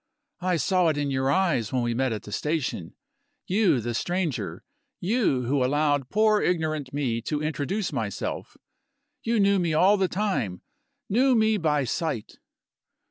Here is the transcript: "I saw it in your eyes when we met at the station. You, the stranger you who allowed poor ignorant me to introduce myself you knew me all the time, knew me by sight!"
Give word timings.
"I 0.39 0.57
saw 0.57 0.87
it 0.87 0.97
in 0.97 1.11
your 1.11 1.29
eyes 1.29 1.71
when 1.71 1.83
we 1.83 1.93
met 1.93 2.11
at 2.11 2.23
the 2.23 2.31
station. 2.31 2.95
You, 3.45 3.79
the 3.79 3.93
stranger 3.93 4.63
you 4.99 5.43
who 5.43 5.63
allowed 5.63 6.09
poor 6.09 6.41
ignorant 6.41 6.91
me 6.91 7.21
to 7.21 7.43
introduce 7.43 7.93
myself 7.93 8.57
you 9.21 9.39
knew 9.39 9.59
me 9.59 9.75
all 9.75 9.97
the 9.97 10.07
time, 10.07 10.63
knew 11.07 11.35
me 11.35 11.57
by 11.57 11.83
sight!" 11.83 12.39